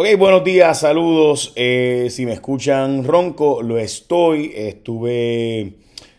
Ok, 0.00 0.06
buenos 0.16 0.44
días, 0.44 0.78
saludos. 0.78 1.52
Eh, 1.56 2.06
si 2.10 2.24
me 2.24 2.32
escuchan 2.32 3.02
ronco, 3.02 3.62
lo 3.64 3.78
estoy. 3.78 4.52
Estuve 4.54 5.72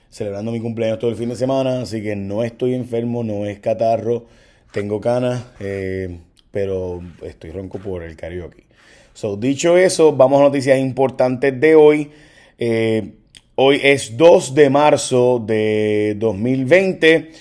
celebrando 0.10 0.52
mi 0.52 0.60
cumpleaños 0.60 1.00
todo 1.00 1.10
el 1.10 1.16
fin 1.16 1.30
de 1.30 1.38
semana, 1.38 1.84
así 1.84 2.04
que 2.04 2.14
no 2.14 2.44
estoy 2.44 2.74
enfermo, 2.74 3.24
no 3.24 3.46
es 3.46 3.62
catarro, 3.62 4.26
tengo 4.74 5.00
canas, 5.00 5.46
eh, 5.62 6.20
pero 6.52 7.02
estoy 7.22 7.52
ronco 7.52 7.80
por 7.80 8.04
el 8.04 8.18
karaoke. 8.18 8.66
So, 9.14 9.38
dicho 9.38 9.78
eso, 9.78 10.12
vamos 10.12 10.42
a 10.42 10.44
noticias 10.44 10.78
importantes 10.78 11.58
de 11.58 11.76
hoy. 11.76 12.12
Eh, 12.58 13.14
hoy 13.56 13.80
es 13.82 14.18
2 14.18 14.56
de 14.56 14.70
marzo 14.70 15.40
de 15.40 16.18
2020. 16.20 17.32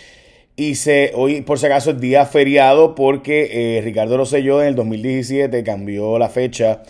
Y 0.61 0.75
hoy, 1.15 1.43
por 1.43 1.61
si 1.61 1.67
acaso, 1.67 1.93
es 1.93 2.01
día 2.01 2.27
feriado 2.27 2.97
porque 2.97 3.77
eh, 3.77 3.81
Ricardo 3.81 4.17
Rosselló 4.17 4.61
en 4.61 4.67
el 4.67 4.75
2017 4.75 5.63
cambió 5.63 6.19
la 6.19 6.29
fecha 6.29 6.83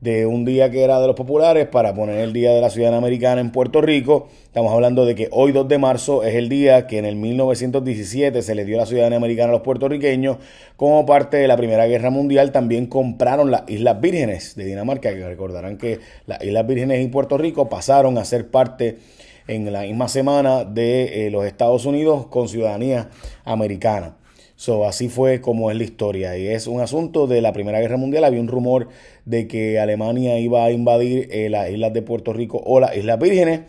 de 0.00 0.24
un 0.24 0.46
día 0.46 0.70
que 0.70 0.82
era 0.82 0.98
de 0.98 1.06
los 1.06 1.16
populares 1.16 1.66
para 1.66 1.92
poner 1.92 2.16
el 2.20 2.32
Día 2.32 2.52
de 2.52 2.62
la 2.62 2.70
Ciudadanía 2.70 2.96
Americana 2.96 3.42
en 3.42 3.52
Puerto 3.52 3.82
Rico. 3.82 4.30
Estamos 4.44 4.72
hablando 4.72 5.04
de 5.04 5.14
que 5.14 5.28
hoy 5.32 5.52
2 5.52 5.68
de 5.68 5.76
marzo 5.76 6.24
es 6.24 6.34
el 6.34 6.48
día 6.48 6.86
que 6.86 6.96
en 6.96 7.04
el 7.04 7.16
1917 7.16 8.40
se 8.40 8.54
le 8.54 8.64
dio 8.64 8.78
la 8.78 8.86
ciudadanía 8.86 9.18
americana 9.18 9.50
a 9.50 9.52
los 9.52 9.60
puertorriqueños. 9.60 10.38
Como 10.76 11.04
parte 11.04 11.36
de 11.36 11.46
la 11.46 11.58
Primera 11.58 11.86
Guerra 11.86 12.08
Mundial 12.08 12.52
también 12.52 12.86
compraron 12.86 13.50
las 13.50 13.68
Islas 13.68 14.00
Vírgenes 14.00 14.56
de 14.56 14.64
Dinamarca, 14.64 15.12
que 15.12 15.28
recordarán 15.28 15.76
que 15.76 15.98
las 16.24 16.42
Islas 16.42 16.66
Vírgenes 16.66 17.04
y 17.04 17.08
Puerto 17.08 17.36
Rico 17.36 17.68
pasaron 17.68 18.16
a 18.16 18.24
ser 18.24 18.50
parte 18.50 18.96
en 19.50 19.72
la 19.72 19.82
misma 19.82 20.06
semana 20.06 20.64
de 20.64 21.26
eh, 21.26 21.30
los 21.30 21.44
Estados 21.44 21.84
Unidos 21.84 22.26
con 22.26 22.48
ciudadanía 22.48 23.10
americana. 23.44 24.16
So, 24.54 24.86
así 24.86 25.08
fue 25.08 25.40
como 25.40 25.72
es 25.72 25.76
la 25.76 25.82
historia. 25.82 26.38
Y 26.38 26.46
es 26.46 26.68
un 26.68 26.80
asunto 26.80 27.26
de 27.26 27.40
la 27.40 27.52
Primera 27.52 27.80
Guerra 27.80 27.96
Mundial. 27.96 28.24
Había 28.24 28.40
un 28.40 28.46
rumor 28.46 28.88
de 29.24 29.48
que 29.48 29.80
Alemania 29.80 30.38
iba 30.38 30.64
a 30.64 30.70
invadir 30.70 31.28
eh, 31.32 31.48
las 31.48 31.68
islas 31.68 31.92
de 31.92 32.02
Puerto 32.02 32.32
Rico 32.32 32.62
o 32.64 32.78
las 32.78 32.96
Islas 32.96 33.18
Vírgenes. 33.18 33.62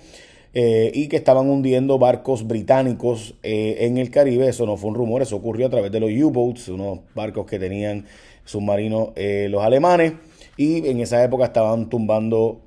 Eh, 0.53 0.91
y 0.93 1.07
que 1.07 1.15
estaban 1.15 1.49
hundiendo 1.49 1.97
barcos 1.97 2.45
británicos 2.45 3.35
en 3.41 3.97
el 3.97 4.11
Caribe. 4.11 4.49
Eso 4.49 4.65
no 4.65 4.75
fue 4.75 4.89
un 4.89 4.95
rumor, 4.95 5.21
eso 5.21 5.37
ocurrió 5.37 5.67
a 5.67 5.69
través 5.69 5.91
de 5.93 6.01
los 6.01 6.11
U-Boats, 6.11 6.67
unos 6.67 6.99
barcos 7.15 7.45
que 7.45 7.57
tenían 7.57 8.05
submarinos 8.43 9.13
los 9.15 9.63
alemanes. 9.63 10.13
Y 10.57 10.85
en 10.89 10.99
esa 10.99 11.23
época 11.23 11.45
estaban 11.45 11.89
tumbando 11.89 12.63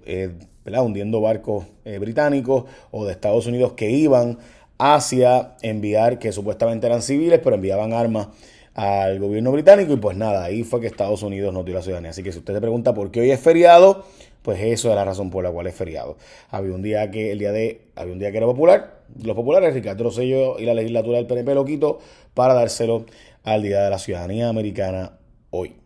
hundiendo 0.65 1.20
barcos 1.20 1.67
eh, 1.84 1.98
británicos 1.98 2.65
o 2.91 3.05
de 3.05 3.12
Estados 3.12 3.47
Unidos 3.47 3.73
que 3.73 3.91
iban 3.91 4.39
hacia 4.79 5.56
enviar, 5.62 6.19
que 6.19 6.33
supuestamente 6.33 6.87
eran 6.87 7.03
civiles, 7.03 7.41
pero 7.43 7.56
enviaban 7.56 7.93
armas 7.93 8.29
al 8.75 9.21
gobierno 9.21 9.53
británico 9.53 9.93
y 9.93 9.97
pues 9.97 10.17
nada, 10.17 10.45
ahí 10.45 10.65
fue 10.65 10.81
que 10.81 10.89
Estados 10.89 11.23
Unidos 11.23 11.55
nos 11.55 11.65
dio 11.65 11.75
la 11.75 11.83
ciudadanía. 11.83 12.11
Así 12.11 12.23
que 12.23 12.33
si 12.33 12.39
usted 12.39 12.55
se 12.55 12.61
pregunta 12.61 12.93
por 12.93 13.11
qué 13.11 13.21
hoy 13.21 13.31
es 13.31 13.41
feriado, 13.41 14.05
pues 14.43 14.61
eso 14.61 14.91
es 14.91 14.97
la 14.97 15.05
razón 15.05 15.31
por 15.31 15.45
la 15.45 15.51
cual 15.51 15.69
es 15.69 15.75
feriado. 15.75 16.17
Había 16.51 16.75
un 16.75 16.83
día 16.83 17.11
que 17.11 17.33
el 17.33 17.39
día 17.39 17.53
de 17.53 17.83
había 17.95 18.12
un 18.12 18.19
día 18.19 18.33
que 18.33 18.39
era 18.39 18.47
popular, 18.47 19.03
los 19.23 19.37
populares 19.37 19.75
Ricardo 19.75 20.05
Rosselló 20.05 20.59
y 20.59 20.65
la 20.65 20.75
legislatura 20.75 21.19
del 21.19 21.27
PNP 21.27 21.55
lo 21.55 21.65
quitó 21.65 21.99
para 22.34 22.55
dárselo 22.55 23.06
al 23.45 23.62
día 23.62 23.83
de 23.84 23.91
la 23.91 23.99
ciudadanía 23.99 24.49
americana 24.49 25.19
hoy. 25.51 25.77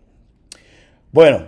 Bueno, 1.13 1.47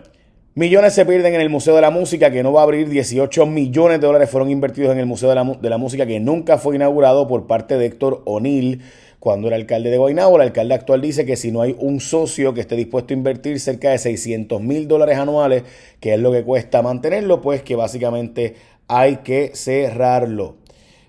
Millones 0.57 0.95
se 0.95 1.07
pierden 1.07 1.33
en 1.37 1.41
el 1.41 1.49
Museo 1.49 1.77
de 1.77 1.81
la 1.81 1.93
Música, 1.93 2.33
que 2.33 2.43
no 2.43 2.53
va 2.53 2.63
a 2.63 2.65
abrir. 2.65 2.89
18 2.89 3.47
millones 3.47 4.01
de 4.01 4.07
dólares 4.09 4.29
fueron 4.29 4.51
invertidos 4.51 4.91
en 4.91 4.99
el 4.99 5.07
Museo 5.07 5.29
de 5.29 5.37
la, 5.37 5.79
Música, 5.79 6.07
que 6.07 6.19
nunca 6.19 6.59
fue 6.59 6.75
inaugurado 6.75 7.29
por 7.29 7.47
parte 7.47 7.79
de 7.79 7.87
Héctor 7.87 8.23
O'Neill 8.25 8.83
cuando 9.21 9.47
era 9.47 9.55
alcalde 9.55 9.91
de 9.91 9.99
Guaynabo. 9.99 10.35
El 10.35 10.43
alcalde 10.43 10.75
actual 10.75 11.03
dice 11.03 11.25
que 11.25 11.37
si 11.37 11.53
no 11.53 11.63
hay 11.63 11.77
un 11.79 12.01
socio 12.01 12.53
que 12.53 12.63
esté 12.63 12.75
dispuesto 12.75 13.15
a 13.15 13.17
invertir 13.17 13.61
cerca 13.61 13.91
de 13.91 13.99
600 13.99 14.61
mil 14.61 14.89
dólares 14.89 15.19
anuales, 15.19 15.63
que 16.01 16.15
es 16.15 16.21
lo 16.21 16.33
que 16.33 16.43
cuesta 16.43 16.83
mantenerlo, 16.83 17.41
pues 17.41 17.63
que 17.63 17.77
básicamente 17.77 18.57
hay 18.89 19.19
que 19.19 19.53
cerrarlo. 19.55 20.57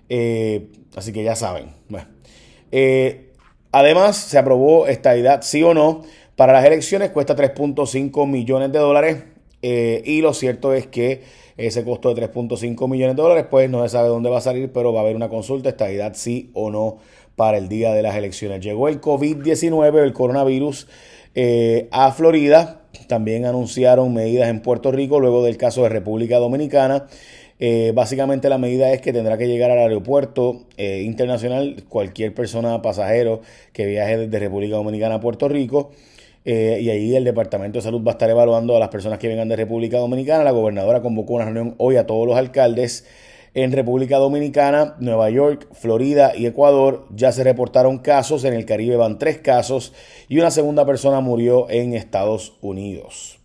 Eh, 0.08 0.68
así 0.94 1.12
que 1.12 1.24
ya 1.24 1.34
saben. 1.34 1.72
Eh, 2.70 3.32
además, 3.72 4.16
se 4.18 4.38
aprobó 4.38 4.86
esta 4.86 5.16
edad, 5.16 5.42
sí 5.42 5.64
o 5.64 5.74
no. 5.74 6.02
Para 6.36 6.52
las 6.52 6.64
elecciones 6.64 7.10
cuesta 7.10 7.34
3.5 7.34 8.28
millones 8.28 8.70
de 8.70 8.78
dólares. 8.78 9.31
Eh, 9.62 10.02
y 10.04 10.20
lo 10.20 10.34
cierto 10.34 10.74
es 10.74 10.88
que 10.88 11.22
ese 11.56 11.84
costo 11.84 12.12
de 12.12 12.28
3.5 12.28 12.88
millones 12.88 13.16
de 13.16 13.22
dólares, 13.22 13.46
pues 13.48 13.70
no 13.70 13.82
se 13.82 13.90
sabe 13.90 14.08
dónde 14.08 14.28
va 14.28 14.38
a 14.38 14.42
salir, 14.42 14.72
pero 14.72 14.92
va 14.92 15.00
a 15.00 15.02
haber 15.04 15.14
una 15.16 15.28
consulta, 15.28 15.68
estabilidad 15.68 16.14
sí 16.14 16.50
o 16.52 16.70
no 16.70 16.98
para 17.36 17.58
el 17.58 17.68
día 17.68 17.92
de 17.94 18.02
las 18.02 18.16
elecciones. 18.16 18.60
Llegó 18.60 18.88
el 18.88 19.00
COVID-19, 19.00 20.02
el 20.02 20.12
coronavirus, 20.12 20.88
eh, 21.34 21.88
a 21.92 22.10
Florida. 22.12 22.80
También 23.06 23.46
anunciaron 23.46 24.12
medidas 24.12 24.48
en 24.48 24.60
Puerto 24.60 24.90
Rico 24.90 25.20
luego 25.20 25.44
del 25.44 25.56
caso 25.56 25.84
de 25.84 25.88
República 25.88 26.38
Dominicana. 26.38 27.06
Eh, 27.58 27.92
básicamente 27.94 28.48
la 28.48 28.58
medida 28.58 28.92
es 28.92 29.00
que 29.00 29.12
tendrá 29.12 29.38
que 29.38 29.46
llegar 29.46 29.70
al 29.70 29.78
aeropuerto 29.78 30.64
internacional 30.76 31.84
cualquier 31.88 32.34
persona, 32.34 32.82
pasajero 32.82 33.40
que 33.72 33.86
viaje 33.86 34.18
desde 34.18 34.38
República 34.40 34.74
Dominicana 34.74 35.16
a 35.16 35.20
Puerto 35.20 35.48
Rico. 35.48 35.92
Eh, 36.44 36.80
y 36.82 36.90
ahí 36.90 37.14
el 37.14 37.24
Departamento 37.24 37.78
de 37.78 37.82
Salud 37.82 38.02
va 38.04 38.12
a 38.12 38.14
estar 38.14 38.28
evaluando 38.28 38.76
a 38.76 38.80
las 38.80 38.88
personas 38.88 39.18
que 39.18 39.28
vengan 39.28 39.48
de 39.48 39.56
República 39.56 39.98
Dominicana. 39.98 40.44
La 40.44 40.50
gobernadora 40.50 41.02
convocó 41.02 41.34
una 41.34 41.44
reunión 41.44 41.74
hoy 41.78 41.96
a 41.96 42.06
todos 42.06 42.26
los 42.26 42.36
alcaldes 42.36 43.06
en 43.54 43.72
República 43.72 44.16
Dominicana, 44.16 44.96
Nueva 44.98 45.28
York, 45.30 45.68
Florida 45.72 46.32
y 46.34 46.46
Ecuador. 46.46 47.06
Ya 47.14 47.32
se 47.32 47.44
reportaron 47.44 47.98
casos, 47.98 48.44
en 48.44 48.54
el 48.54 48.64
Caribe 48.64 48.96
van 48.96 49.18
tres 49.18 49.38
casos 49.38 49.92
y 50.28 50.38
una 50.38 50.50
segunda 50.50 50.86
persona 50.86 51.20
murió 51.20 51.68
en 51.70 51.94
Estados 51.94 52.56
Unidos. 52.60 53.41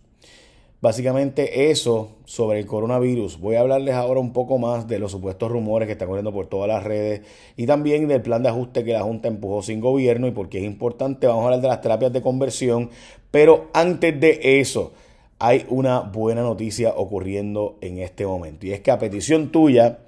Básicamente 0.80 1.70
eso 1.70 2.18
sobre 2.24 2.60
el 2.60 2.66
coronavirus. 2.66 3.40
Voy 3.40 3.56
a 3.56 3.60
hablarles 3.60 3.94
ahora 3.94 4.20
un 4.20 4.32
poco 4.32 4.58
más 4.58 4.86
de 4.86 5.00
los 5.00 5.10
supuestos 5.10 5.50
rumores 5.50 5.86
que 5.86 5.92
están 5.92 6.06
corriendo 6.06 6.32
por 6.32 6.46
todas 6.46 6.68
las 6.68 6.84
redes 6.84 7.22
y 7.56 7.66
también 7.66 8.06
del 8.06 8.22
plan 8.22 8.44
de 8.44 8.50
ajuste 8.50 8.84
que 8.84 8.92
la 8.92 9.02
Junta 9.02 9.26
empujó 9.26 9.60
sin 9.62 9.80
gobierno 9.80 10.28
y 10.28 10.30
por 10.30 10.48
qué 10.48 10.58
es 10.58 10.64
importante. 10.64 11.26
Vamos 11.26 11.42
a 11.42 11.44
hablar 11.46 11.60
de 11.62 11.68
las 11.68 11.80
terapias 11.80 12.12
de 12.12 12.22
conversión, 12.22 12.90
pero 13.32 13.70
antes 13.72 14.20
de 14.20 14.60
eso 14.60 14.92
hay 15.40 15.66
una 15.68 16.00
buena 16.00 16.42
noticia 16.42 16.94
ocurriendo 16.96 17.76
en 17.80 17.98
este 17.98 18.24
momento 18.24 18.66
y 18.66 18.72
es 18.72 18.80
que 18.80 18.92
a 18.92 19.00
petición 19.00 19.50
tuya 19.50 19.98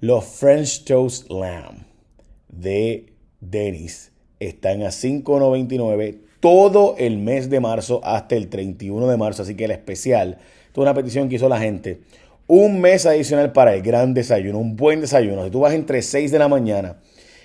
los 0.00 0.24
French 0.24 0.84
Toast 0.86 1.30
Lamb 1.30 1.84
de 2.48 3.12
Dennis 3.40 4.10
están 4.40 4.82
a 4.82 4.88
5.99 4.88 6.29
todo 6.40 6.96
el 6.98 7.18
mes 7.18 7.50
de 7.50 7.60
marzo 7.60 8.00
hasta 8.02 8.34
el 8.34 8.48
31 8.48 9.06
de 9.06 9.16
marzo. 9.16 9.42
Así 9.42 9.54
que 9.54 9.66
el 9.66 9.70
especial, 9.70 10.38
toda 10.72 10.90
una 10.90 10.94
petición 10.94 11.28
que 11.28 11.36
hizo 11.36 11.48
la 11.48 11.60
gente. 11.60 12.00
Un 12.46 12.80
mes 12.80 13.06
adicional 13.06 13.52
para 13.52 13.74
el 13.74 13.82
gran 13.82 14.12
desayuno, 14.12 14.58
un 14.58 14.76
buen 14.76 15.00
desayuno. 15.00 15.44
Si 15.44 15.50
tú 15.50 15.60
vas 15.60 15.74
entre 15.74 16.02
6 16.02 16.32
de 16.32 16.38
la 16.38 16.48
mañana 16.48 16.96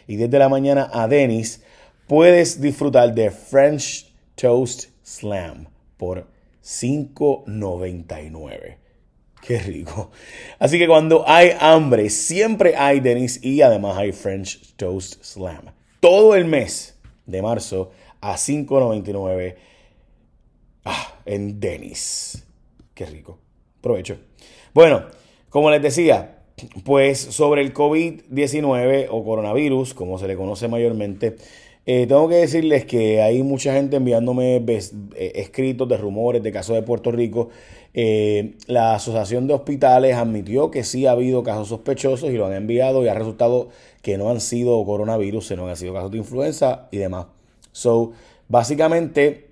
y 0.08 0.16
desde 0.16 0.40
la 0.40 0.50
mañana 0.50 0.90
a 0.92 1.08
Dennis, 1.08 1.62
puedes 2.08 2.60
disfrutar 2.60 3.14
de 3.14 3.30
French 3.30 4.12
Toast 4.36 4.86
Slam 5.04 5.68
por 5.98 6.26
5.99. 6.64 8.78
Qué 9.46 9.60
rico. 9.60 10.10
Así 10.58 10.80
que 10.80 10.88
cuando 10.88 11.24
hay 11.28 11.52
hambre, 11.60 12.10
siempre 12.10 12.76
hay 12.76 13.00
Dennis 13.00 13.44
y 13.44 13.62
además 13.62 13.98
hay 13.98 14.12
French 14.12 14.74
Toast 14.76 15.24
Slam. 15.24 15.66
Todo 16.00 16.34
el 16.34 16.46
mes 16.46 16.98
de 17.28 17.44
marzo 17.44 17.92
a 18.22 18.36
5.99 18.36 19.56
ah, 20.86 21.14
en 21.26 21.60
Denis. 21.60 22.46
Qué 22.94 23.06
rico. 23.06 23.38
Provecho. 23.82 24.18
Bueno, 24.74 25.06
como 25.50 25.70
les 25.70 25.82
decía, 25.82 26.44
pues 26.84 27.20
sobre 27.20 27.62
el 27.62 27.74
COVID-19 27.74 29.08
o 29.10 29.24
coronavirus, 29.24 29.94
como 29.94 30.18
se 30.18 30.28
le 30.28 30.36
conoce 30.36 30.68
mayormente, 30.68 31.36
eh, 31.88 32.08
tengo 32.08 32.28
que 32.28 32.36
decirles 32.36 32.86
que 32.86 33.22
hay 33.22 33.44
mucha 33.44 33.74
gente 33.74 33.98
enviándome 33.98 34.56
eh, 34.58 35.32
escritos 35.36 35.88
de 35.88 35.98
rumores 35.98 36.42
de 36.42 36.52
casos 36.52 36.76
de 36.76 36.82
Puerto 36.82 37.12
Rico. 37.12 37.50
Eh, 37.94 38.56
la 38.66 38.96
Asociación 38.96 39.48
de 39.48 39.54
Hospitales 39.54 40.16
admitió 40.16 40.72
que 40.72 40.84
sí 40.84 41.06
ha 41.06 41.12
habido 41.12 41.44
casos 41.44 41.68
sospechosos 41.68 42.32
y 42.32 42.38
lo 42.38 42.48
han 42.48 42.54
enviado 42.54 43.04
y 43.04 43.08
ha 43.08 43.14
resultado 43.14 43.70
que 44.02 44.18
no 44.18 44.30
han 44.32 44.42
sido 44.42 44.84
coronavirus, 44.84 45.48
sino 45.48 45.66
que 45.66 45.72
han 45.72 45.78
sido 45.78 45.94
casos 45.94 46.12
de 46.12 46.18
influenza 46.18 46.88
y 46.92 46.98
demás. 46.98 47.28
So, 47.76 48.14
básicamente, 48.48 49.50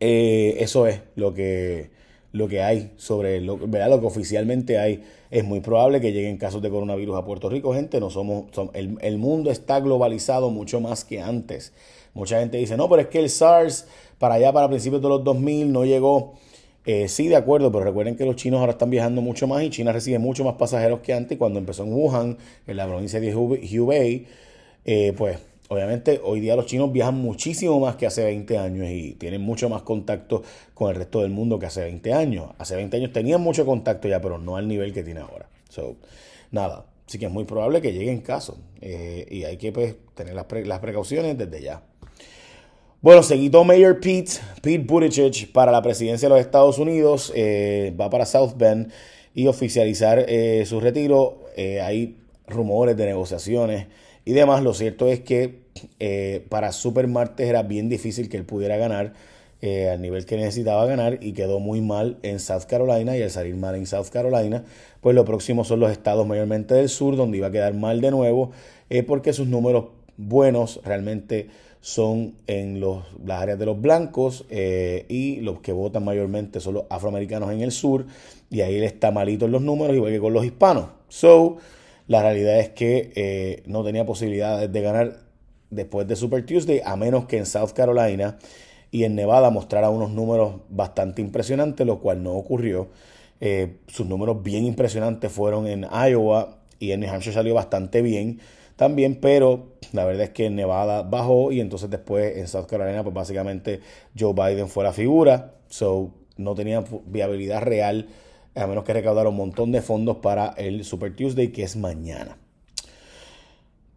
eh, 0.00 0.56
eso 0.58 0.88
es 0.88 1.00
lo 1.14 1.32
que, 1.32 1.90
lo 2.32 2.48
que 2.48 2.60
hay 2.60 2.90
sobre 2.96 3.40
lo, 3.40 3.56
lo 3.56 4.00
que 4.00 4.06
oficialmente 4.06 4.78
hay. 4.78 5.04
Es 5.30 5.44
muy 5.44 5.60
probable 5.60 6.00
que 6.00 6.10
lleguen 6.10 6.38
casos 6.38 6.60
de 6.60 6.70
coronavirus 6.70 7.16
a 7.16 7.24
Puerto 7.24 7.48
Rico, 7.48 7.72
gente. 7.72 8.00
No 8.00 8.10
somos, 8.10 8.46
el, 8.72 8.98
el, 9.00 9.18
mundo 9.18 9.52
está 9.52 9.78
globalizado 9.78 10.50
mucho 10.50 10.80
más 10.80 11.04
que 11.04 11.20
antes. 11.20 11.72
Mucha 12.14 12.40
gente 12.40 12.56
dice, 12.56 12.76
no, 12.76 12.88
pero 12.88 13.02
es 13.02 13.08
que 13.08 13.20
el 13.20 13.30
SARS 13.30 13.86
para 14.18 14.34
allá, 14.34 14.52
para 14.52 14.68
principios 14.68 15.00
de 15.00 15.08
los 15.08 15.22
2000, 15.22 15.70
no 15.72 15.84
llegó. 15.84 16.34
Eh, 16.84 17.06
sí, 17.06 17.28
de 17.28 17.36
acuerdo, 17.36 17.70
pero 17.70 17.84
recuerden 17.84 18.16
que 18.16 18.26
los 18.26 18.34
chinos 18.34 18.58
ahora 18.58 18.72
están 18.72 18.90
viajando 18.90 19.22
mucho 19.22 19.46
más 19.46 19.62
y 19.62 19.70
China 19.70 19.92
recibe 19.92 20.18
mucho 20.18 20.42
más 20.42 20.54
pasajeros 20.54 20.98
que 20.98 21.12
antes. 21.12 21.38
Cuando 21.38 21.60
empezó 21.60 21.84
en 21.84 21.92
Wuhan, 21.92 22.38
en 22.66 22.76
la 22.76 22.88
provincia 22.88 23.20
de 23.20 23.36
Hubei, 23.36 24.26
eh, 24.84 25.12
pues 25.16 25.38
obviamente 25.68 26.20
hoy 26.22 26.40
día 26.40 26.56
los 26.56 26.66
chinos 26.66 26.92
viajan 26.92 27.16
muchísimo 27.16 27.80
más 27.80 27.96
que 27.96 28.06
hace 28.06 28.24
20 28.24 28.58
años 28.58 28.88
y 28.90 29.12
tienen 29.12 29.40
mucho 29.40 29.68
más 29.68 29.82
contacto 29.82 30.42
con 30.74 30.90
el 30.90 30.96
resto 30.96 31.22
del 31.22 31.30
mundo 31.30 31.58
que 31.58 31.66
hace 31.66 31.82
20 31.82 32.12
años. 32.12 32.50
Hace 32.58 32.76
20 32.76 32.96
años 32.96 33.12
tenían 33.12 33.40
mucho 33.40 33.64
contacto 33.64 34.08
ya, 34.08 34.20
pero 34.20 34.38
no 34.38 34.56
al 34.56 34.68
nivel 34.68 34.92
que 34.92 35.02
tiene 35.02 35.20
ahora. 35.20 35.48
So, 35.68 35.96
nada, 36.50 36.86
sí 37.06 37.18
que 37.18 37.26
es 37.26 37.32
muy 37.32 37.44
probable 37.44 37.80
que 37.80 37.92
llegue 37.92 38.12
en 38.12 38.20
caso 38.20 38.58
eh, 38.80 39.26
y 39.30 39.44
hay 39.44 39.56
que 39.56 39.72
pues, 39.72 39.96
tener 40.14 40.34
las, 40.34 40.46
las 40.64 40.78
precauciones 40.80 41.36
desde 41.36 41.62
ya. 41.62 41.82
Bueno, 43.04 43.22
seguido 43.22 43.64
Mayor 43.64 44.00
Pete, 44.00 44.32
Pete 44.62 44.78
Buttigieg 44.78 45.52
para 45.52 45.70
la 45.70 45.82
presidencia 45.82 46.26
de 46.26 46.36
los 46.36 46.40
Estados 46.40 46.78
Unidos, 46.78 47.30
eh, 47.36 47.94
va 48.00 48.08
para 48.08 48.24
South 48.24 48.54
Bend 48.56 48.90
y 49.34 49.46
oficializar 49.46 50.24
eh, 50.26 50.64
su 50.64 50.80
retiro. 50.80 51.40
Eh, 51.54 51.82
hay 51.82 52.16
rumores 52.46 52.96
de 52.96 53.04
negociaciones 53.04 53.88
y 54.24 54.32
demás. 54.32 54.62
Lo 54.62 54.74
cierto 54.74 55.08
es 55.08 55.20
que 55.20 55.64
para 56.48 56.72
Super 56.72 57.08
Martes 57.08 57.48
era 57.48 57.62
bien 57.62 57.88
difícil 57.88 58.28
que 58.28 58.36
él 58.36 58.44
pudiera 58.44 58.76
ganar 58.76 59.14
al 59.90 60.02
nivel 60.02 60.26
que 60.26 60.36
necesitaba 60.36 60.84
ganar 60.84 61.18
y 61.22 61.32
quedó 61.32 61.58
muy 61.58 61.80
mal 61.80 62.18
en 62.22 62.38
South 62.38 62.64
Carolina 62.68 63.16
y 63.16 63.22
al 63.22 63.30
salir 63.30 63.56
mal 63.56 63.74
en 63.74 63.86
South 63.86 64.08
Carolina, 64.12 64.62
pues 65.00 65.14
lo 65.14 65.24
próximo 65.24 65.64
son 65.64 65.80
los 65.80 65.90
estados 65.90 66.26
mayormente 66.26 66.74
del 66.74 66.90
sur 66.90 67.16
donde 67.16 67.38
iba 67.38 67.46
a 67.46 67.50
quedar 67.50 67.72
mal 67.72 68.02
de 68.02 68.10
nuevo 68.10 68.50
porque 69.06 69.32
sus 69.32 69.48
números 69.48 69.86
buenos 70.18 70.80
realmente 70.84 71.48
son 71.84 72.34
en 72.46 72.80
los, 72.80 73.04
las 73.26 73.42
áreas 73.42 73.58
de 73.58 73.66
los 73.66 73.78
blancos 73.78 74.46
eh, 74.48 75.04
y 75.10 75.40
los 75.40 75.60
que 75.60 75.70
votan 75.70 76.02
mayormente 76.02 76.58
son 76.58 76.74
los 76.74 76.84
afroamericanos 76.88 77.52
en 77.52 77.60
el 77.60 77.72
sur 77.72 78.06
y 78.48 78.62
ahí 78.62 78.76
él 78.76 78.84
está 78.84 79.10
malito 79.10 79.44
en 79.44 79.52
los 79.52 79.60
números 79.60 79.94
igual 79.94 80.10
que 80.10 80.18
con 80.18 80.32
los 80.32 80.46
hispanos. 80.46 80.86
So, 81.08 81.58
la 82.06 82.22
realidad 82.22 82.58
es 82.58 82.70
que 82.70 83.12
eh, 83.14 83.62
no 83.66 83.84
tenía 83.84 84.04
posibilidades 84.04 84.70
de 84.70 84.80
ganar 84.80 85.18
después 85.70 86.06
de 86.06 86.16
Super 86.16 86.44
Tuesday 86.44 86.80
a 86.84 86.96
menos 86.96 87.26
que 87.26 87.38
en 87.38 87.46
South 87.46 87.70
Carolina 87.74 88.38
y 88.90 89.04
en 89.04 89.14
Nevada 89.14 89.50
mostrara 89.50 89.90
unos 89.90 90.10
números 90.10 90.60
bastante 90.68 91.20
impresionantes, 91.20 91.86
lo 91.86 92.00
cual 92.00 92.22
no 92.22 92.32
ocurrió. 92.32 92.88
Eh, 93.40 93.78
sus 93.88 94.06
números 94.06 94.42
bien 94.42 94.64
impresionantes 94.64 95.32
fueron 95.32 95.66
en 95.66 95.84
Iowa 95.84 96.58
y 96.78 96.92
en 96.92 97.00
New 97.00 97.10
Hampshire 97.10 97.34
salió 97.34 97.54
bastante 97.54 98.02
bien 98.02 98.40
también, 98.76 99.16
pero 99.20 99.74
la 99.92 100.04
verdad 100.04 100.24
es 100.24 100.30
que 100.30 100.46
en 100.46 100.56
Nevada 100.56 101.02
bajó 101.02 101.52
y 101.52 101.60
entonces 101.60 101.90
después 101.90 102.36
en 102.36 102.48
South 102.48 102.66
Carolina, 102.66 103.02
pues 103.02 103.14
básicamente 103.14 103.80
Joe 104.18 104.32
Biden 104.32 104.68
fue 104.68 104.84
la 104.84 104.92
figura, 104.92 105.54
so 105.68 106.12
no 106.36 106.54
tenía 106.54 106.84
viabilidad 107.06 107.62
real, 107.62 108.08
a 108.54 108.66
menos 108.66 108.84
que 108.84 108.92
recaudara 108.92 109.28
un 109.28 109.36
montón 109.36 109.72
de 109.72 109.82
fondos 109.82 110.18
para 110.18 110.54
el 110.56 110.84
Super 110.84 111.14
Tuesday, 111.14 111.48
que 111.48 111.62
es 111.62 111.76
mañana. 111.76 112.36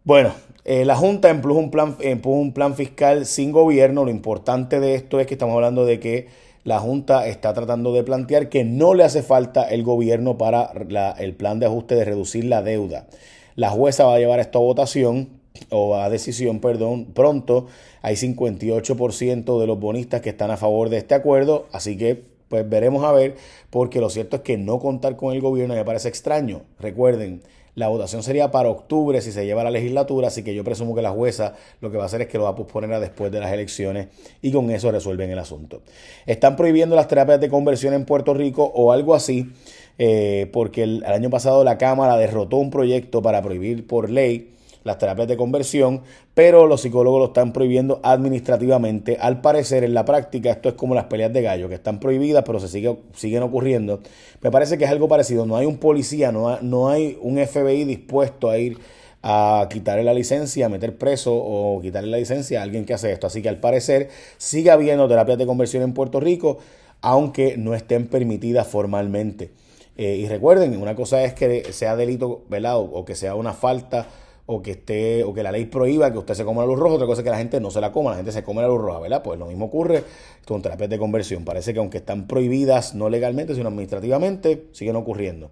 Bueno, 0.04 0.32
eh, 0.64 0.84
la 0.84 0.96
Junta 0.96 1.28
empujó 1.28 1.58
un, 1.58 1.70
plan, 1.70 1.96
un 2.24 2.52
plan 2.52 2.74
fiscal 2.74 3.26
sin 3.26 3.52
gobierno. 3.52 4.04
Lo 4.04 4.10
importante 4.10 4.80
de 4.80 4.94
esto 4.94 5.20
es 5.20 5.26
que 5.26 5.34
estamos 5.34 5.54
hablando 5.54 5.84
de 5.84 6.00
que 6.00 6.28
la 6.64 6.78
Junta 6.78 7.26
está 7.26 7.52
tratando 7.52 7.92
de 7.92 8.04
plantear 8.04 8.48
que 8.48 8.64
no 8.64 8.94
le 8.94 9.04
hace 9.04 9.22
falta 9.22 9.68
el 9.68 9.82
gobierno 9.82 10.38
para 10.38 10.72
el 11.18 11.34
plan 11.34 11.60
de 11.60 11.66
ajuste 11.66 11.94
de 11.94 12.04
reducir 12.04 12.44
la 12.44 12.62
deuda. 12.62 13.06
La 13.54 13.70
jueza 13.70 14.04
va 14.04 14.14
a 14.14 14.18
llevar 14.18 14.40
esto 14.40 14.58
a 14.58 14.62
votación 14.62 15.28
o 15.70 15.96
a 15.96 16.08
decisión, 16.10 16.60
perdón, 16.60 17.06
pronto. 17.14 17.66
Hay 18.02 18.16
58% 18.16 19.60
de 19.60 19.66
los 19.66 19.80
bonistas 19.80 20.20
que 20.20 20.30
están 20.30 20.50
a 20.50 20.56
favor 20.56 20.88
de 20.88 20.98
este 20.98 21.14
acuerdo, 21.14 21.66
así 21.72 21.96
que 21.96 22.24
pues 22.48 22.68
veremos 22.68 23.04
a 23.04 23.12
ver, 23.12 23.36
porque 23.70 24.00
lo 24.00 24.10
cierto 24.10 24.36
es 24.36 24.42
que 24.42 24.56
no 24.56 24.78
contar 24.78 25.16
con 25.16 25.34
el 25.34 25.40
gobierno 25.40 25.74
me 25.74 25.84
parece 25.84 26.08
extraño. 26.08 26.62
Recuerden, 26.78 27.42
la 27.74 27.88
votación 27.88 28.22
sería 28.24 28.50
para 28.50 28.70
octubre 28.70 29.20
si 29.20 29.30
se 29.30 29.46
lleva 29.46 29.60
a 29.60 29.64
la 29.64 29.70
legislatura, 29.70 30.28
así 30.28 30.42
que 30.42 30.54
yo 30.54 30.64
presumo 30.64 30.96
que 30.96 31.02
la 31.02 31.10
jueza 31.10 31.54
lo 31.80 31.90
que 31.90 31.96
va 31.96 32.02
a 32.02 32.06
hacer 32.06 32.22
es 32.22 32.26
que 32.26 32.36
lo 32.36 32.44
va 32.44 32.50
a 32.50 32.56
posponer 32.56 32.92
a 32.92 32.98
después 32.98 33.30
de 33.30 33.38
las 33.38 33.52
elecciones 33.52 34.08
y 34.42 34.50
con 34.50 34.70
eso 34.70 34.90
resuelven 34.90 35.30
el 35.30 35.38
asunto. 35.38 35.82
Están 36.26 36.56
prohibiendo 36.56 36.96
las 36.96 37.06
terapias 37.06 37.40
de 37.40 37.48
conversión 37.48 37.94
en 37.94 38.04
Puerto 38.04 38.34
Rico 38.34 38.64
o 38.74 38.90
algo 38.92 39.14
así. 39.14 39.52
Eh, 40.00 40.48
porque 40.52 40.84
el, 40.84 41.04
año 41.04 41.28
pasado 41.28 41.64
la 41.64 41.76
Cámara 41.76 42.16
derrotó 42.16 42.56
un 42.56 42.70
proyecto 42.70 43.20
para 43.20 43.42
prohibir 43.42 43.86
por 43.86 44.10
ley 44.10 44.52
las 44.84 44.98
terapias 44.98 45.28
de 45.28 45.36
conversión, 45.36 46.02
pero 46.34 46.66
los 46.66 46.82
psicólogos 46.82 47.20
lo 47.20 47.26
están 47.26 47.52
prohibiendo 47.52 48.00
administrativamente. 48.02 49.16
Al 49.20 49.40
parecer, 49.40 49.84
en 49.84 49.94
la 49.94 50.04
práctica, 50.04 50.50
esto 50.50 50.68
es 50.68 50.74
como 50.74 50.94
las 50.94 51.04
peleas 51.04 51.32
de 51.32 51.42
gallo, 51.42 51.68
que 51.68 51.74
están 51.74 52.00
prohibidas, 52.00 52.44
pero 52.44 52.60
se 52.60 52.68
sigue, 52.68 52.96
siguen 53.14 53.42
ocurriendo. 53.42 54.00
Me 54.40 54.50
parece 54.50 54.78
que 54.78 54.84
es 54.84 54.90
algo 54.90 55.08
parecido. 55.08 55.46
No 55.46 55.56
hay 55.56 55.66
un 55.66 55.78
policía, 55.78 56.32
no, 56.32 56.60
no 56.60 56.88
hay 56.88 57.18
un 57.20 57.38
FBI 57.38 57.84
dispuesto 57.84 58.50
a 58.50 58.58
ir 58.58 58.78
a 59.22 59.66
quitarle 59.70 60.04
la 60.04 60.14
licencia, 60.14 60.66
a 60.66 60.68
meter 60.68 60.96
preso 60.96 61.34
o 61.34 61.80
quitarle 61.80 62.10
la 62.10 62.18
licencia 62.18 62.60
a 62.60 62.62
alguien 62.62 62.84
que 62.84 62.94
hace 62.94 63.12
esto. 63.12 63.26
Así 63.26 63.42
que 63.42 63.48
al 63.48 63.58
parecer 63.58 64.10
sigue 64.36 64.70
habiendo 64.70 65.08
terapias 65.08 65.38
de 65.38 65.46
conversión 65.46 65.82
en 65.82 65.92
Puerto 65.92 66.20
Rico, 66.20 66.58
aunque 67.00 67.56
no 67.56 67.74
estén 67.74 68.06
permitidas 68.06 68.66
formalmente. 68.66 69.50
Eh, 69.96 70.16
y 70.16 70.28
recuerden, 70.28 70.80
una 70.80 70.94
cosa 70.94 71.24
es 71.24 71.34
que 71.34 71.72
sea 71.72 71.96
delito 71.96 72.44
velado 72.48 72.82
o 72.82 73.04
que 73.04 73.16
sea 73.16 73.34
una 73.34 73.52
falta 73.52 74.06
o 74.50 74.62
que 74.62 74.70
esté 74.70 75.24
o 75.24 75.34
que 75.34 75.42
la 75.42 75.52
ley 75.52 75.66
prohíba 75.66 76.10
que 76.10 76.16
usted 76.16 76.32
se 76.32 76.42
coma 76.42 76.62
la 76.62 76.68
luz 76.68 76.78
roja, 76.78 76.94
otra 76.94 77.06
cosa 77.06 77.20
es 77.20 77.24
que 77.24 77.30
la 77.30 77.36
gente 77.36 77.60
no 77.60 77.70
se 77.70 77.82
la 77.82 77.92
coma, 77.92 78.12
la 78.12 78.16
gente 78.16 78.32
se 78.32 78.42
come 78.42 78.62
la 78.62 78.68
luz 78.68 78.80
roja, 78.80 78.98
¿verdad? 78.98 79.22
Pues 79.22 79.38
lo 79.38 79.44
mismo 79.44 79.66
ocurre 79.66 80.04
con 80.46 80.62
terapias 80.62 80.88
de 80.88 80.98
conversión. 80.98 81.44
Parece 81.44 81.74
que 81.74 81.80
aunque 81.80 81.98
están 81.98 82.26
prohibidas 82.26 82.94
no 82.94 83.10
legalmente, 83.10 83.54
sino 83.54 83.68
administrativamente, 83.68 84.64
siguen 84.72 84.96
ocurriendo. 84.96 85.50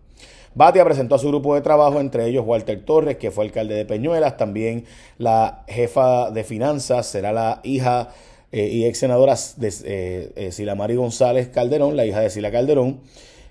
Batia 0.55 0.83
presentó 0.83 1.17
a 1.17 1.19
su 1.19 1.29
grupo 1.29 1.55
de 1.55 1.61
trabajo, 1.61 2.01
entre 2.01 2.27
ellos 2.27 2.47
Walter 2.47 2.83
Torres, 2.87 3.19
que 3.19 3.31
fue 3.31 3.45
alcalde 3.45 3.75
de 3.75 3.85
Peñuelas, 3.85 4.39
también 4.39 4.87
la 5.19 5.65
jefa 5.69 6.31
de 6.31 6.43
finanzas 6.45 7.07
será 7.07 7.35
la 7.35 7.61
hija 7.65 8.09
eh, 8.51 8.67
y 8.67 8.87
ex 8.87 8.97
senadora 8.97 9.35
de 9.59 9.75
eh, 9.85 10.33
eh 10.37 10.53
Silamari 10.53 10.97
González 10.97 11.49
Calderón, 11.49 11.97
la 11.97 12.07
hija 12.07 12.21
de 12.21 12.31
Sila 12.31 12.51
Calderón. 12.51 13.01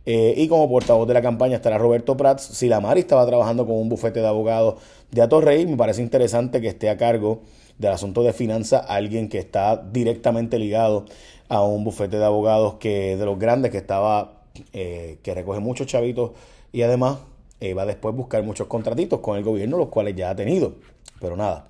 Eh, 0.06 0.36
y 0.38 0.48
como 0.48 0.70
portavoz 0.70 1.08
de 1.08 1.14
la 1.14 1.22
campaña 1.22 1.56
estará 1.56 1.78
Roberto 1.78 2.16
Prats. 2.16 2.44
Si 2.44 2.68
la 2.68 2.80
Mari 2.80 3.02
estaba 3.02 3.26
trabajando 3.26 3.66
con 3.66 3.76
un 3.78 3.90
bufete 3.90 4.20
de 4.20 4.28
abogados 4.28 4.76
de 5.12 5.22
Atorrey, 5.22 5.66
me 5.66 5.78
parece 5.78 6.02
interesante 6.02 6.62
que 6.62 6.68
esté 6.68 6.90
a 6.90 6.98
cargo 6.98 7.42
del 7.78 7.92
asunto 7.92 8.24
de 8.24 8.32
finanzas 8.32 8.86
alguien 8.88 9.28
que 9.28 9.40
está 9.40 9.78
directamente 9.78 10.60
ligado 10.60 11.06
a 11.50 11.64
un 11.64 11.84
bufete 11.84 12.18
de 12.18 12.26
abogados 12.26 12.76
que 12.76 13.18
de 13.18 13.26
los 13.26 13.38
grandes 13.38 13.72
que 13.72 13.78
estaba, 13.78 14.44
eh, 14.74 15.20
que 15.24 15.34
recoge 15.34 15.60
muchos 15.60 15.88
chavitos 15.88 16.32
y 16.72 16.84
además 16.84 17.18
eh, 17.60 17.74
va 17.74 17.84
a 17.84 17.86
después 17.86 18.16
buscar 18.16 18.44
muchos 18.44 18.68
contratitos 18.68 19.20
con 19.20 19.38
el 19.38 19.44
gobierno, 19.44 19.78
los 19.78 19.90
cuales 19.90 20.16
ya 20.16 20.30
ha 20.30 20.36
tenido. 20.36 20.76
Pero 21.20 21.36
nada. 21.36 21.68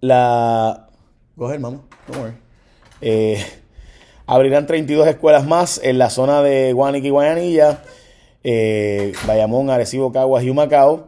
la. 0.00 0.88
Coger, 1.36 1.60
mamá. 1.60 1.82
Don't 2.06 2.20
worry. 3.00 3.38
Abrirán 4.30 4.66
32 4.66 5.08
escuelas 5.08 5.46
más 5.46 5.80
en 5.82 5.96
la 5.96 6.10
zona 6.10 6.42
de 6.42 6.74
Guaniqui 6.74 7.06
y 7.06 7.10
Guayanilla, 7.10 7.82
eh, 8.44 9.14
Bayamón, 9.26 9.70
Arecibo, 9.70 10.12
Caguas 10.12 10.44
y 10.44 10.50
Humacao. 10.50 11.06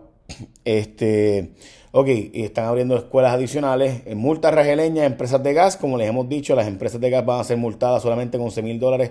Este, 0.64 1.50
ok, 1.92 2.08
y 2.08 2.44
están 2.44 2.64
abriendo 2.64 2.96
escuelas 2.96 3.34
adicionales. 3.34 4.00
En 4.06 4.16
multas 4.16 4.54
regeleñas, 4.54 5.04
empresas 5.04 5.42
de 5.42 5.52
gas, 5.52 5.76
como 5.76 5.98
les 5.98 6.08
hemos 6.08 6.30
dicho, 6.30 6.54
las 6.54 6.66
empresas 6.66 6.98
de 6.98 7.10
gas 7.10 7.26
van 7.26 7.40
a 7.40 7.44
ser 7.44 7.58
multadas 7.58 8.02
solamente 8.02 8.38
con 8.38 8.46
11 8.46 8.62
mil 8.62 8.80
dólares 8.80 9.10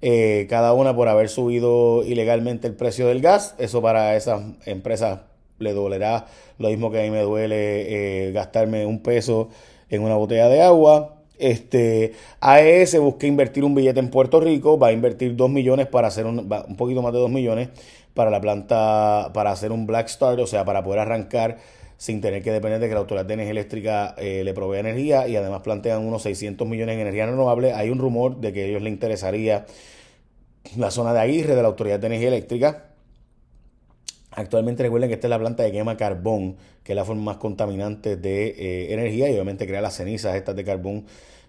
eh, 0.00 0.46
cada 0.48 0.72
una 0.72 0.96
por 0.96 1.08
haber 1.08 1.28
subido 1.28 2.04
ilegalmente 2.04 2.66
el 2.66 2.74
precio 2.74 3.06
del 3.06 3.20
gas. 3.20 3.54
Eso 3.58 3.82
para 3.82 4.16
esas 4.16 4.42
empresas 4.64 5.20
le 5.58 5.74
dolerá 5.74 6.24
lo 6.56 6.70
mismo 6.70 6.90
que 6.90 7.00
a 7.00 7.02
mí 7.02 7.10
me 7.10 7.20
duele 7.20 8.28
eh, 8.28 8.32
gastarme 8.32 8.86
un 8.86 9.02
peso 9.02 9.50
en 9.90 10.00
una 10.00 10.16
botella 10.16 10.48
de 10.48 10.62
agua. 10.62 11.21
Este, 11.42 12.12
AES 12.38 13.00
busca 13.00 13.26
invertir 13.26 13.64
un 13.64 13.74
billete 13.74 13.98
en 13.98 14.10
Puerto 14.10 14.38
Rico, 14.38 14.78
va 14.78 14.88
a 14.88 14.92
invertir 14.92 15.34
2 15.34 15.50
millones 15.50 15.88
para 15.88 16.06
hacer 16.06 16.24
un, 16.24 16.38
un 16.38 16.76
poquito 16.76 17.02
más 17.02 17.12
de 17.12 17.18
2 17.18 17.30
millones 17.30 17.70
para 18.14 18.30
la 18.30 18.40
planta, 18.40 19.32
para 19.34 19.50
hacer 19.50 19.72
un 19.72 19.84
black 19.84 20.06
start, 20.06 20.38
o 20.38 20.46
sea, 20.46 20.64
para 20.64 20.84
poder 20.84 21.00
arrancar 21.00 21.58
sin 21.96 22.20
tener 22.20 22.44
que 22.44 22.52
depender 22.52 22.78
de 22.78 22.86
que 22.86 22.94
la 22.94 23.00
Autoridad 23.00 23.26
de 23.26 23.34
Energía 23.34 23.50
Eléctrica 23.50 24.14
eh, 24.18 24.42
le 24.44 24.54
provea 24.54 24.78
energía 24.78 25.26
y 25.26 25.34
además 25.34 25.62
plantean 25.62 26.04
unos 26.04 26.22
600 26.22 26.66
millones 26.68 26.94
en 26.94 27.00
energía 27.00 27.26
renovable. 27.26 27.72
Hay 27.72 27.90
un 27.90 27.98
rumor 27.98 28.36
de 28.36 28.52
que 28.52 28.62
a 28.62 28.66
ellos 28.66 28.82
les 28.82 28.92
interesaría 28.92 29.66
la 30.76 30.92
zona 30.92 31.12
de 31.12 31.20
Aguirre 31.20 31.56
de 31.56 31.62
la 31.62 31.68
Autoridad 31.68 31.98
de 31.98 32.06
Energía 32.06 32.28
Eléctrica. 32.28 32.91
Actualmente 34.34 34.82
recuerden 34.82 35.10
que 35.10 35.14
esta 35.14 35.26
es 35.26 35.30
la 35.30 35.38
planta 35.38 35.62
de 35.62 35.72
quema 35.72 35.96
carbón, 35.96 36.56
que 36.82 36.92
es 36.92 36.96
la 36.96 37.04
forma 37.04 37.22
más 37.22 37.36
contaminante 37.36 38.16
de 38.16 38.48
eh, 38.48 38.92
energía 38.92 39.28
y 39.30 39.34
obviamente 39.34 39.66
crea 39.66 39.80
las 39.80 39.94
cenizas 39.94 40.34
estas 40.34 40.56
de 40.56 40.64
carbón 40.64 41.04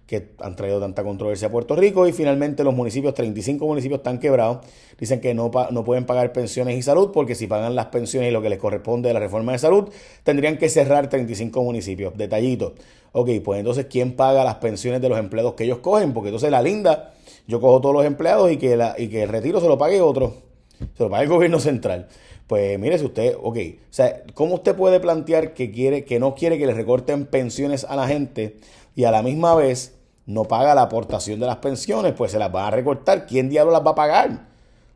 que 0.06 0.32
han 0.40 0.56
traído 0.56 0.82
tanta 0.82 1.02
controversia 1.04 1.48
a 1.48 1.52
Puerto 1.52 1.76
Rico. 1.76 2.08
Y 2.08 2.12
finalmente 2.12 2.64
los 2.64 2.74
municipios, 2.74 3.14
35 3.14 3.66
municipios 3.66 4.00
están 4.00 4.20
quebrados. 4.20 4.66
Dicen 5.00 5.22
que 5.22 5.34
no, 5.34 5.50
no 5.72 5.84
pueden 5.84 6.06
pagar 6.06 6.34
pensiones 6.34 6.78
y 6.78 6.82
salud 6.82 7.12
porque 7.14 7.36
si 7.36 7.48
pagan 7.48 7.74
las 7.76 7.86
pensiones 7.88 8.30
y 8.30 8.34
lo 8.34 8.42
que 8.42 8.50
les 8.50 8.60
corresponde 8.60 9.08
de 9.08 9.14
la 9.14 9.20
reforma 9.22 9.54
de 9.54 9.60
salud, 9.60 9.90
tendrían 10.24 10.58
que 10.58 10.68
cerrar 10.68 11.10
35 11.10 11.64
municipios. 11.64 12.18
Detallito. 12.18 12.76
Ok, 13.14 13.30
pues 13.44 13.60
entonces, 13.60 13.86
¿quién 13.90 14.16
paga 14.16 14.44
las 14.44 14.56
pensiones 14.56 15.02
de 15.02 15.08
los 15.08 15.20
empleados 15.20 15.54
que 15.54 15.64
ellos 15.64 15.80
cogen? 15.80 16.14
Porque 16.14 16.30
entonces 16.30 16.52
la 16.52 16.62
linda, 16.62 17.14
yo 17.48 17.62
cojo 17.62 17.80
todos 17.80 17.96
los 17.96 18.06
empleados 18.06 18.52
y 18.52 18.58
que, 18.58 18.76
la, 18.76 18.96
y 18.98 19.08
que 19.08 19.24
el 19.24 19.30
retiro 19.30 19.62
se 19.62 19.68
lo 19.68 19.78
pague 19.78 20.02
otro. 20.02 20.53
Se 20.80 21.04
lo 21.04 21.10
paga 21.10 21.24
el 21.24 21.30
gobierno 21.30 21.60
central. 21.60 22.08
Pues 22.48 22.78
mire, 22.78 23.00
si 23.00 23.06
usted, 23.06 23.36
ok, 23.42 23.58
o 23.58 23.94
sea, 23.94 24.24
¿cómo 24.34 24.56
usted 24.56 24.76
puede 24.76 25.00
plantear 25.00 25.54
que 25.54 25.72
quiere, 25.72 26.04
que 26.04 26.20
no 26.20 26.36
quiere 26.36 26.58
que 26.58 26.66
le 26.66 26.74
recorten 26.74 27.26
pensiones 27.26 27.86
a 27.86 27.96
la 27.96 28.08
gente 28.08 28.60
y 28.96 29.06
a 29.06 29.12
la 29.12 29.24
misma 29.24 29.56
vez 29.56 29.96
no 30.26 30.44
paga 30.44 30.76
la 30.76 30.84
aportación 30.84 31.40
de 31.40 31.48
las 31.48 31.58
pensiones? 31.58 32.14
Pues 32.14 32.32
se 32.32 32.40
las 32.40 32.54
va 32.54 32.68
a 32.68 32.72
recortar. 32.72 33.26
¿Quién 33.26 33.50
diablo 33.50 33.72
las 33.72 33.86
va 33.86 33.92
a 33.92 33.96
pagar? 33.96 34.48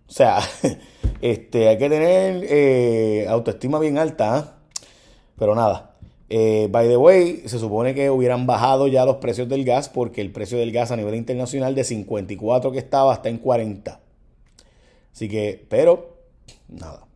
O 0.07 0.11
sea, 0.11 0.39
este, 1.21 1.69
hay 1.69 1.77
que 1.77 1.89
tener 1.89 2.45
eh, 2.49 3.25
autoestima 3.29 3.79
bien 3.79 3.97
alta. 3.97 4.35
¿ah? 4.35 4.53
Pero 5.37 5.55
nada. 5.55 5.91
Eh, 6.29 6.67
by 6.69 6.87
the 6.89 6.97
way, 6.97 7.43
se 7.45 7.57
supone 7.57 7.95
que 7.95 8.09
hubieran 8.09 8.45
bajado 8.45 8.87
ya 8.87 9.05
los 9.05 9.17
precios 9.17 9.47
del 9.47 9.63
gas 9.63 9.87
porque 9.87 10.19
el 10.19 10.31
precio 10.31 10.57
del 10.57 10.73
gas 10.73 10.91
a 10.91 10.97
nivel 10.97 11.15
internacional 11.15 11.73
de 11.73 11.85
54 11.85 12.71
que 12.71 12.79
estaba 12.79 13.13
está 13.13 13.29
en 13.29 13.37
40. 13.37 14.01
Así 15.17 15.27
que, 15.27 15.65
pero, 15.67 16.15
nada. 16.67 17.07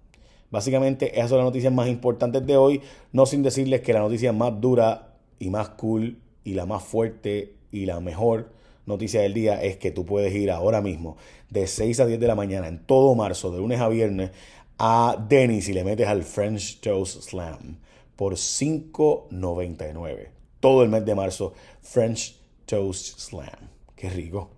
Básicamente, 0.50 1.20
esas 1.20 1.30
son 1.30 1.38
las 1.38 1.46
noticias 1.46 1.72
más 1.72 1.88
importantes 1.88 2.44
de 2.48 2.58
hoy. 2.58 2.82
No 3.12 3.28
sin 3.28 3.44
decirles 3.44 3.82
que 3.82 3.94
la 3.94 4.00
noticia 4.00 4.34
más 4.34 4.60
dura 4.60 5.20
y 5.38 5.52
más 5.52 5.70
cool 5.70 6.18
y 6.44 6.56
la 6.56 6.66
más 6.66 6.82
fuerte 6.82 7.58
y 7.72 7.86
la 7.86 8.00
mejor 8.00 8.54
noticia 8.88 9.22
del 9.22 9.36
día 9.36 9.62
es 9.62 9.78
que 9.78 9.92
tú 9.92 10.04
puedes 10.04 10.34
ir 10.34 10.50
ahora 10.50 10.82
mismo 10.82 11.16
de 11.52 11.68
6 11.68 12.00
a 12.00 12.08
10 12.08 12.20
de 12.20 12.26
la 12.26 12.34
mañana 12.34 12.68
en 12.68 12.84
todo 12.88 13.14
marzo, 13.14 13.52
de 13.52 13.60
lunes 13.60 13.80
a 13.80 13.88
viernes, 13.88 14.32
a 14.80 15.24
Dennis 15.30 15.70
y 15.70 15.74
le 15.74 15.84
metes 15.84 16.08
al 16.08 16.24
French 16.24 16.82
Toast 16.82 17.22
Slam 17.22 17.78
por 18.16 18.34
5.99. 18.34 20.30
Todo 20.60 20.82
el 20.82 20.90
mes 20.90 21.06
de 21.06 21.14
marzo, 21.14 21.54
French 21.84 22.36
Toast 22.66 23.20
Slam. 23.20 23.70
Qué 23.96 24.10
rico. 24.10 24.50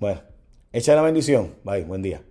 Bueno, 0.00 0.22
echa 0.72 0.94
la 0.94 1.02
bendición. 1.02 1.56
Bye, 1.62 1.84
buen 1.84 2.00
día. 2.00 2.22